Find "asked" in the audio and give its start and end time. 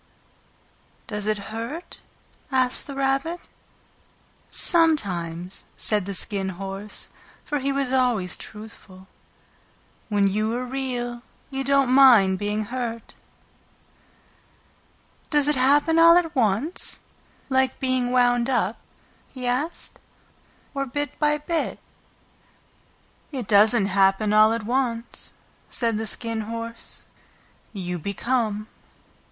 2.51-2.87, 19.45-19.99